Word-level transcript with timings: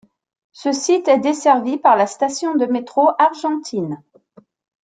Ce 0.51 0.71
site 0.71 1.07
est 1.09 1.19
desservi 1.19 1.77
par 1.77 1.95
la 1.95 2.07
station 2.07 2.55
de 2.55 2.65
métro 2.65 3.11
Argentine. 3.19 4.01